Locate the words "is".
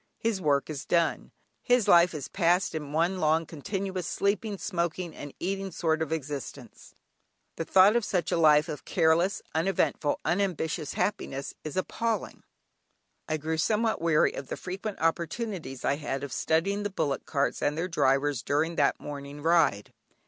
0.67-0.83, 2.15-2.27, 11.63-11.77